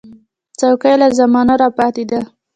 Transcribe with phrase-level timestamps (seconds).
[0.59, 2.21] چوکۍ له زمانو راپاتې ده.